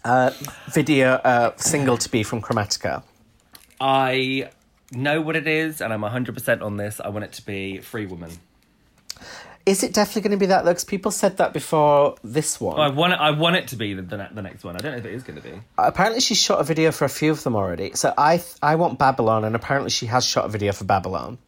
[0.05, 0.31] uh,
[0.73, 3.03] video uh, single to be from Chromatica?
[3.81, 4.51] I
[4.93, 8.07] know what it is and I'm 100% on this I want it to be Free
[8.07, 8.31] Woman
[9.67, 10.65] Is it definitely going to be that?
[10.65, 12.79] Because people said that before this one.
[12.79, 14.79] I want it, I want it to be the, the, ne- the next one I
[14.79, 17.09] don't know if it is going to be apparently, she shot a video for a
[17.09, 17.93] few of them already.
[17.95, 21.39] So I, th- I want Babylon, and apparently, she has shot a video for Babylon.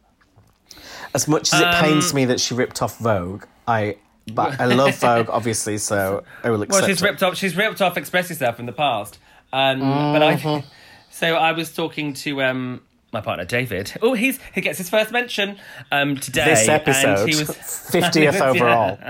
[1.13, 3.95] As much as it Um, pains me that she ripped off Vogue, I,
[4.27, 5.77] but I love Vogue, obviously.
[5.77, 7.05] So I will accept Well, she's it.
[7.05, 7.35] ripped off.
[7.37, 9.17] She's ripped off Express Yourself in the past.
[9.53, 10.47] Um, But Mm-hmm.
[10.47, 10.63] I,
[11.09, 13.93] so I was talking to um, my partner David.
[14.01, 15.57] Oh, he's he gets his first mention
[15.91, 16.45] um, today.
[16.45, 17.49] This episode, and he was
[17.91, 18.97] fiftieth overall.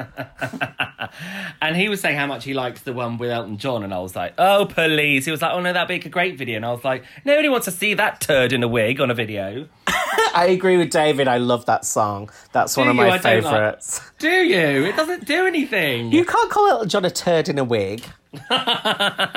[1.62, 4.00] And he was saying how much he liked the one with Elton John, and I
[4.00, 6.66] was like, "Oh, please!" He was like, "Oh no, that'd be a great video," and
[6.66, 9.68] I was like, "Nobody wants to see that turd in a wig on a video."
[10.34, 11.28] I agree with David.
[11.28, 12.30] I love that song.
[12.52, 14.02] That's one of my don't like- favourites.
[14.20, 14.86] Do you?
[14.86, 16.12] It doesn't do anything.
[16.12, 18.04] You can't call Elton John a turd in a wig.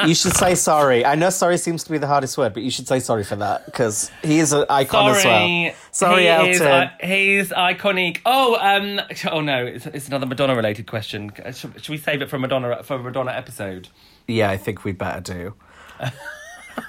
[0.07, 1.05] you should say sorry.
[1.05, 3.37] I know sorry seems to be the hardest word, but you should say sorry for
[3.37, 5.39] that because he is an icon as well.
[5.41, 6.51] Sorry, Sorry, he Elton.
[6.51, 8.21] Is, uh, he's iconic.
[8.27, 11.33] Oh, um, oh no, it's, it's another Madonna related question.
[11.53, 13.89] Should, should we save it for Madonna for a Madonna episode?
[14.29, 15.55] yeah, I think we better do.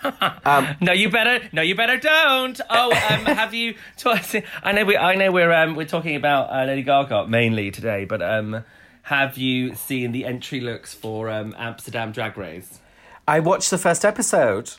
[0.82, 1.48] No, you better.
[1.52, 2.60] No, you better don't.
[2.70, 3.76] Oh, um, have you?
[4.06, 4.98] I know we.
[4.98, 8.64] I know we're um, we're talking about uh, Lady Gaga mainly today, but um,
[9.04, 12.80] have you seen the entry looks for um, Amsterdam Drag Race?
[13.28, 14.74] I watched the first episode.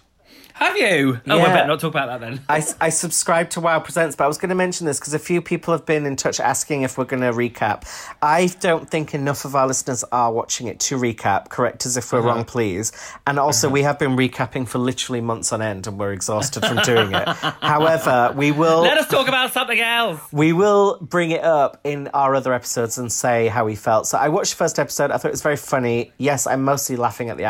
[0.54, 1.20] Have you?
[1.28, 1.52] Oh, I Yeah.
[1.52, 2.40] better not talk about that then.
[2.48, 5.18] I, I subscribe to Wow Presents, but I was going to mention this because a
[5.18, 7.82] few people have been in touch asking if we're going to recap.
[8.22, 11.48] I don't think enough of our listeners are watching it to recap.
[11.48, 12.28] Correct us if we're Uh-huh.
[12.28, 12.92] wrong, please.
[13.26, 16.76] And also, we have been recapping for literally months on end, and we're exhausted from
[16.78, 17.28] doing it.
[17.60, 20.20] However, we will Let us talk about something else.
[20.30, 24.06] we will bring it up in our other episodes and say how we felt.
[24.06, 25.10] So I watched the first episode.
[25.10, 26.12] I thought it was very funny.
[26.16, 27.44] Yes, I'm mostly laughing at the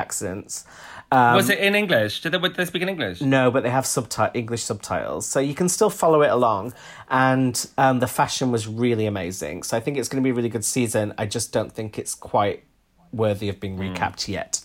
[1.14, 1.37] accents.
[1.37, 2.22] Was it in English?
[2.22, 3.20] Did they, they speak in English?
[3.20, 6.74] No, but they have subti- English subtitles, so you can still follow it along.
[7.09, 10.35] And um, the fashion was really amazing, so I think it's going to be a
[10.35, 11.14] really good season.
[11.18, 12.64] I just don't think it's quite
[13.12, 14.61] worthy of being recapped yet.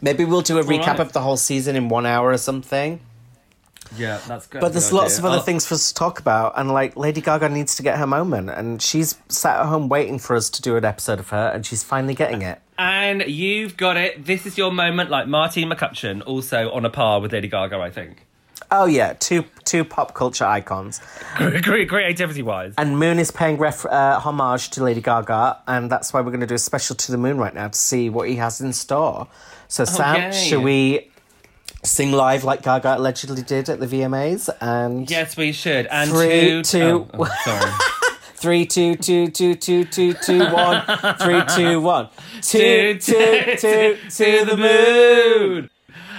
[0.00, 1.00] Maybe we'll do a recap right.
[1.00, 3.00] of the whole season in one hour or something.
[3.96, 4.60] Yeah, that's good.
[4.60, 7.20] But there's lots of other Oh, things for us to talk about, and like Lady
[7.20, 10.62] Gaga needs to get her moment, and she's sat at home waiting for us to
[10.62, 12.60] do an episode of her, and she's finally getting it.
[12.78, 14.24] And you've got it.
[14.26, 17.90] This is your moment, like Martine McCutcheon, also on a par with Lady Gaga, I
[17.90, 18.26] think.
[18.70, 21.00] Oh yeah, two two pop culture icons.
[21.36, 22.74] Creativity wise.
[22.76, 26.40] And Moon is paying ref- uh, homage to Lady Gaga, and that's why we're going
[26.40, 28.72] to do a special to the Moon right now to see what he has in
[28.72, 29.28] store.
[29.68, 30.32] So, Sam, yay.
[30.32, 31.10] shall we
[31.86, 34.48] sing live like Gaga allegedly did at the VMAs?
[34.60, 35.86] And Yes, we should.
[35.86, 37.72] And Three, two, oh, two- oh, oh, sorry.
[38.34, 40.82] three, two, two, two, two, two, two, one,
[41.18, 42.08] three, two, one,
[42.42, 45.70] two, two, two, to the moon.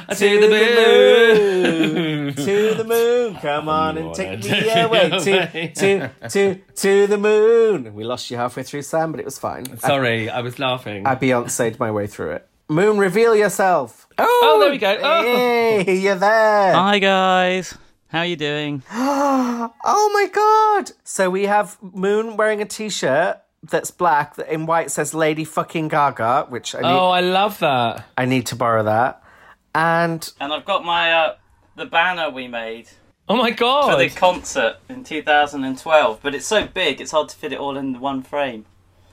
[0.10, 2.34] to the moon.
[2.34, 3.36] to the moon.
[3.36, 5.10] Come on and take me away.
[5.10, 7.94] To, to, to, to the moon.
[7.94, 9.78] We lost you halfway through, Sam, but it was fine.
[9.80, 11.06] Sorry, I was laughing.
[11.06, 12.48] I Beyonce'd my way through it.
[12.70, 14.08] Moon, reveal yourself.
[14.18, 14.98] Oh, Oh, there we go.
[15.02, 15.22] Oh.
[15.24, 16.74] Hey, you're there.
[16.74, 17.78] Hi guys,
[18.10, 18.84] how are you doing?
[19.90, 20.92] Oh my god!
[21.04, 25.88] So we have Moon wearing a t-shirt that's black that in white says "Lady Fucking
[25.90, 28.06] Gaga," which I need, oh, I love that.
[28.18, 29.22] I need to borrow that.
[29.76, 31.36] And And I've got my uh,
[31.76, 32.90] the banner we made
[33.28, 33.92] Oh my god.
[33.92, 37.78] for the concert in 2012, but it's so big it's hard to fit it all
[37.78, 38.66] in one frame.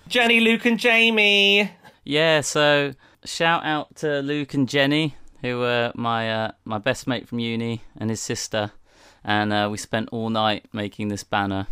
[0.09, 1.71] Jenny, Luke, and Jamie.
[2.05, 2.93] Yeah, so
[3.25, 7.83] shout out to Luke and Jenny, who were my uh, my best mate from uni
[7.97, 8.73] and his sister,
[9.25, 11.67] and uh, we spent all night making this banner.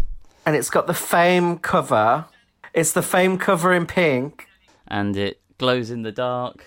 [0.46, 2.26] and it's got the Fame cover.
[2.74, 4.48] It's the Fame cover in pink.
[4.88, 6.64] and it glows in the dark.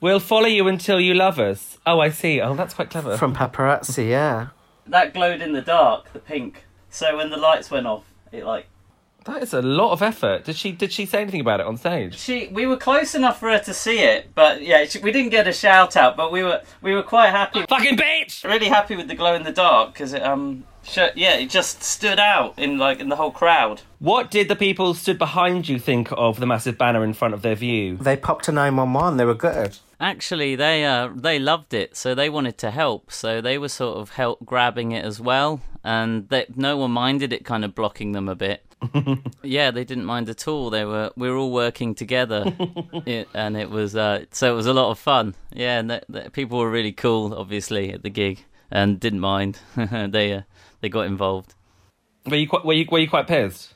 [0.00, 1.78] We'll follow you until you love us.
[1.86, 2.40] Oh, I see.
[2.40, 3.16] Oh, that's quite clever.
[3.16, 4.48] From paparazzi, yeah.
[4.86, 6.64] That glowed in the dark, the pink.
[6.90, 8.66] So when the lights went off, it like
[9.26, 10.44] That is a lot of effort.
[10.44, 10.72] Did she?
[10.72, 12.16] Did she say anything about it on stage?
[12.18, 15.30] she we were close enough for her to see it, but yeah, she, we didn't
[15.30, 18.44] get a shout out, but we were we were quite happy, Fucking bitch!
[18.44, 21.82] really happy with the glow in the dark because it um sh- yeah it just
[21.82, 23.82] stood out in like in the whole crowd.
[23.98, 27.42] What did the people stood behind you think of the massive banner in front of
[27.42, 27.96] their view?
[27.96, 29.16] They popped a 911.
[29.16, 29.78] They were gutted.
[29.98, 33.10] Actually, they uh they loved it, so they wanted to help.
[33.10, 37.32] So they were sort of help grabbing it as well, and they, no one minded
[37.32, 38.62] it kind of blocking them a bit.
[39.42, 40.68] yeah, they didn't mind at all.
[40.68, 42.44] They were we were all working together,
[43.06, 45.34] it, and it was uh so it was a lot of fun.
[45.52, 49.60] Yeah, and the, the, people were really cool, obviously, at the gig, and didn't mind.
[49.76, 50.42] they uh,
[50.82, 51.54] they got involved.
[52.26, 52.66] Were you quite?
[52.66, 52.86] Were you?
[52.90, 53.72] Were you quite pissed?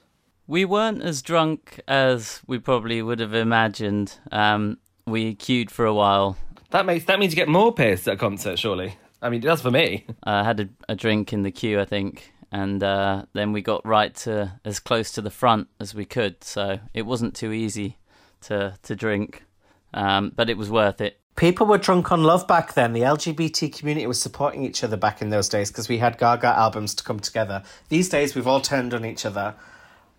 [0.46, 4.18] We weren't as drunk as we probably would have imagined.
[4.30, 4.78] Um,
[5.10, 6.36] we queued for a while,
[6.70, 7.04] That makes.
[7.06, 8.96] That means you get more pissed at a concert, surely.
[9.22, 10.06] I mean, it does for me.
[10.24, 13.84] I had a, a drink in the queue, I think, and uh, then we got
[13.84, 16.42] right to as close to the front as we could.
[16.42, 17.98] So it wasn't too easy
[18.42, 19.44] to to drink,
[19.92, 21.18] um, but it was worth it.
[21.36, 22.92] People were drunk on love back then.
[22.92, 26.48] The LGBT community was supporting each other back in those days because we had Gaga
[26.48, 27.62] albums to come together.
[27.88, 29.54] These days, we've all turned on each other,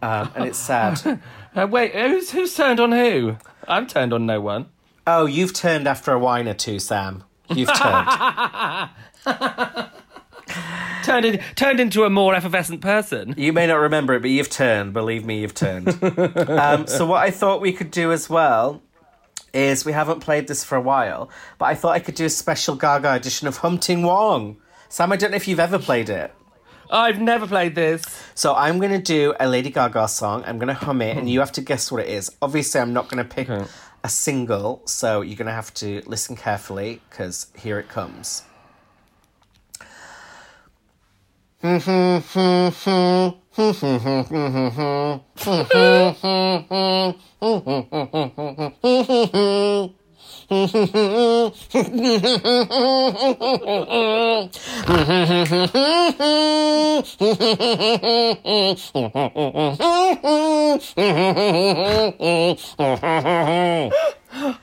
[0.01, 1.19] um, and it's sad.
[1.54, 3.36] Uh, wait, who's who's turned on who?
[3.67, 4.67] I'm turned on no one.
[5.08, 7.24] Oh, you've turned after a wine or two, Sam.
[7.50, 8.90] You've turned.
[11.04, 13.34] Turned in, turned into a more effervescent person.
[13.38, 14.94] You may not remember it, but you've turned.
[14.94, 15.88] Believe me, you've turned.
[16.50, 18.82] um, so, what I thought we could do as well
[19.54, 22.30] is we haven't played this for a while, but I thought I could do a
[22.30, 24.58] special Gaga edition of Humpting Wong.
[24.90, 26.34] Sam, I don't know if you've ever played it.
[26.92, 28.04] I've never played this.
[28.36, 30.44] So I'm going to do a Lady Gaga song.
[30.46, 32.30] I'm going to hum it, and you have to guess what it is.
[32.42, 33.70] Obviously, I'm not going to pick Okay.
[34.04, 38.44] A single, so you're going to have to listen carefully because here it comes.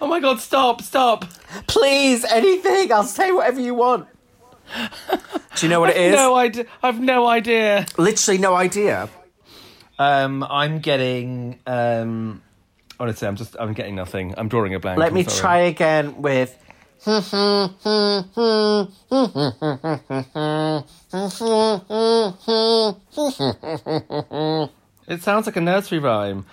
[0.00, 1.24] Oh my god, stop, stop.
[1.66, 2.92] Please, anything.
[2.92, 4.06] I'll say whatever you want.
[5.56, 6.14] Do you know what it is?
[6.14, 6.66] No idea.
[6.82, 7.86] I've no idea.
[7.96, 9.08] Literally no idea.
[9.98, 11.58] Um, I'm getting.
[11.66, 12.42] Um,
[13.00, 13.56] honestly, I'm just.
[13.58, 14.34] I'm getting nothing.
[14.36, 14.98] I'm drawing a blank.
[14.98, 15.40] Let I'm me sorry.
[15.40, 16.56] try again with.
[25.10, 26.44] It sounds like a nursery rhyme.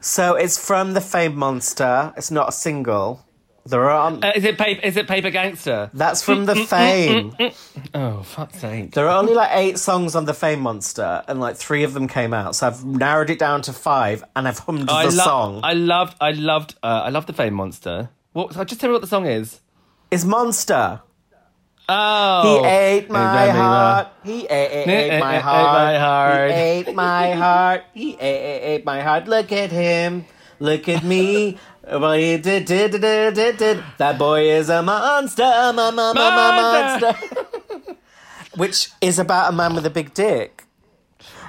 [0.00, 2.14] So it's from the Fame Monster.
[2.16, 3.25] It's not a single.
[3.66, 4.08] There are.
[4.08, 4.80] Um, uh, is it paper?
[4.82, 5.90] Is it Paper Gangsta?
[5.92, 7.30] That's from the mm, mm, Fame.
[7.32, 7.54] Mm,
[7.94, 8.92] oh, fuck's sake!
[8.92, 12.06] There are only like eight songs on the Fame Monster, and like three of them
[12.08, 12.54] came out.
[12.56, 15.60] So I've narrowed it down to five, and I've hummed I the lo- song.
[15.64, 16.16] I loved.
[16.20, 16.76] I loved.
[16.82, 18.10] Uh, I loved the Fame Monster.
[18.32, 18.52] What?
[18.68, 19.60] Just tell me what the song is.
[20.10, 21.00] It's Monster.
[21.88, 24.08] Oh, He ate my heart.
[24.24, 25.72] He ate, ate, my ate heart.
[25.72, 26.50] my heart.
[26.50, 27.84] He ate my heart.
[27.94, 29.28] He ate, ate, ate my heart.
[29.28, 30.24] Look at him.
[30.58, 31.58] Look at me.
[31.82, 31.98] That
[34.18, 35.42] boy is a monster.
[35.44, 37.16] Ma, ma, ma, Monster.
[38.56, 40.64] Which is about a man with a big dick.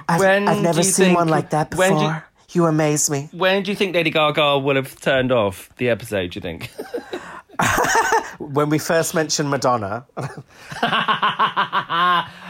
[0.08, 1.86] I've, I've never seen think- one like that before.
[2.02, 3.28] you- you amaze me.
[3.32, 6.30] When do you think Lady Gaga would have turned off the episode?
[6.30, 6.70] Do you think?
[8.38, 10.06] When we first mentioned Madonna,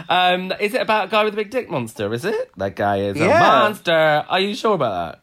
[0.09, 2.12] um, is it about a guy with a big dick monster?
[2.12, 2.51] Is it?
[2.59, 3.38] That guy is Yeah.
[3.38, 4.25] a monster.
[4.29, 5.18] Are you sure about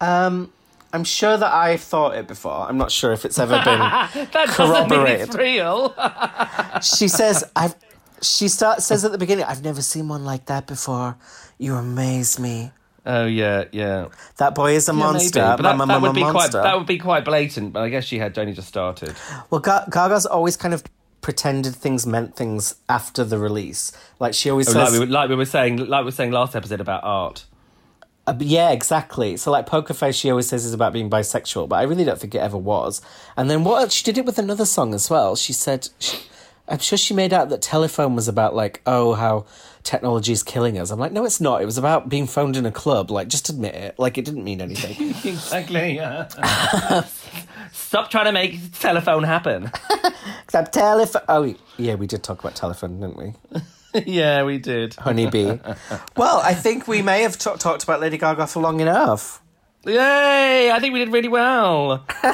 [0.00, 0.06] that?
[0.06, 0.50] um,
[0.92, 2.66] I'm sure that I've thought it before.
[2.68, 3.78] I'm not sure if it's ever been.
[3.78, 4.10] that?
[4.32, 5.34] That doesn't mean it's Corroborated.
[5.34, 5.94] real.
[6.82, 7.74] she says, "I've."
[8.22, 11.16] She start says at the beginning, "I've never seen one like that before.
[11.58, 12.72] You amaze me."
[13.06, 14.08] oh yeah, yeah.
[14.36, 15.40] That boy is a Yeah, monster.
[15.40, 15.56] maybe.
[15.56, 16.52] But that, Ma- that would be ma- quite.
[16.52, 17.72] That would be quite blatant.
[17.72, 19.14] But I guess she had only just started.
[19.48, 20.82] Well, Ga- Gaga's always kind of
[21.22, 23.92] pretended things meant things after the release.
[24.18, 26.30] Like she always Oh, like, we, were- like we were saying, like we were saying
[26.32, 27.44] last episode about art.
[28.30, 29.36] Uh, yeah, exactly.
[29.36, 32.18] So like Poker Face, she always says is about being bisexual, but I really don't
[32.18, 33.02] think it ever was.
[33.36, 35.34] And then what she did it with another song as well.
[35.34, 36.16] She said, she,
[36.68, 39.46] I'm sure she made out that Telephone was about like, oh, how
[39.82, 40.92] technology is killing us.
[40.92, 41.60] I'm like, no, it's not.
[41.60, 43.10] It was about being phoned in a club.
[43.10, 43.98] Like, just admit it.
[43.98, 45.10] Like, it didn't mean anything.
[45.24, 45.96] Exactly.
[45.96, 46.28] Yeah.
[47.72, 49.72] Stop trying to make telephone happen.
[50.44, 51.22] Except telephone.
[51.28, 53.34] Oh, yeah, we did talk about telephone, didn't we?
[54.06, 54.94] yeah, we did.
[54.94, 55.58] Honeybee.
[56.16, 59.42] well, I think we may have ta- talked about Lady Gaga for long enough.
[59.86, 60.70] Yay!
[60.70, 62.04] I think we did really well.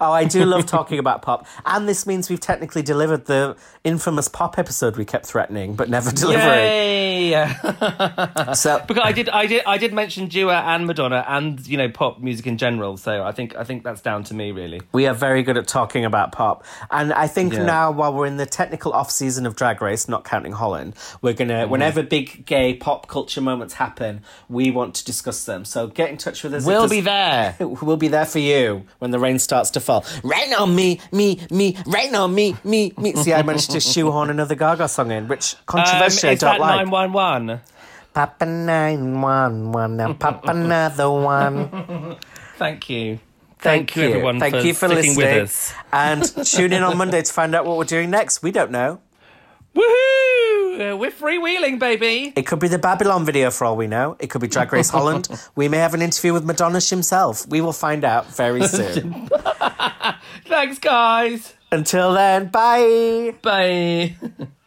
[0.00, 1.46] Oh, I do love talking about pop.
[1.64, 6.10] And this means we've technically delivered the infamous pop episode we kept threatening but never
[6.22, 6.42] delivering.
[6.58, 7.54] Yay!
[8.54, 11.88] So Because I did, I did, I did mention Dua and Madonna and you know
[11.88, 12.96] pop music in general.
[12.96, 14.82] So I think, I think that's down to me really.
[14.92, 16.64] we are very good at talking about pop.
[16.90, 17.64] And I think Yeah.
[17.64, 21.32] now, while we're in the technical off season of Drag Race, not counting Holland, we're
[21.34, 21.70] going to, Mm-hmm.
[21.70, 25.64] whenever big gay pop culture moments happen, we want to discuss them.
[25.64, 26.63] So get in touch with us.
[26.64, 27.56] If We'll be there.
[27.60, 30.04] We'll be there for you when the rain starts to fall.
[30.22, 33.14] Rain on me, me, me, rain on me, me, me.
[33.16, 36.58] See, I managed to shoehorn another Gaga song in, which Um, controversially it's I that
[36.58, 36.76] don't like.
[36.76, 37.60] nine one one.
[38.12, 42.16] Papa nine one one now pop another one.
[42.58, 43.18] Thank you.
[43.58, 45.16] Thank, you, everyone, Thank for you for listening.
[45.16, 45.72] with us.
[45.90, 48.42] And tune in on Monday to find out what we're doing next.
[48.42, 49.00] We don't know.
[49.74, 50.33] Woohoo!
[50.74, 52.32] Uh, We're freewheeling, baby.
[52.34, 54.16] It could be the Babylon video for all we know.
[54.18, 55.28] It could be Drag Race Holland.
[55.54, 57.46] We may have an interview with Madonna himself.
[57.48, 59.28] We will find out very soon.
[60.46, 61.54] Thanks, guys.
[61.70, 63.34] Until then, bye.
[63.42, 64.16] Bye.